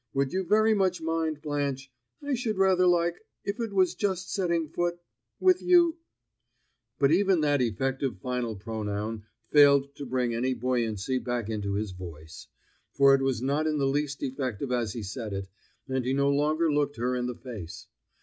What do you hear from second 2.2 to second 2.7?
I should